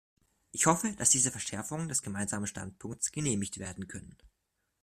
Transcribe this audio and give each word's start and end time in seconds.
Ich 0.51 0.65
hoffe, 0.65 0.93
dass 0.97 1.11
diese 1.11 1.29
Verschärfungen 1.29 1.87
des 1.87 2.01
Gemeinsamen 2.01 2.47
Standpunkts 2.47 3.11
genehmigt 3.11 3.59
werden 3.59 3.87
können. 3.87 4.17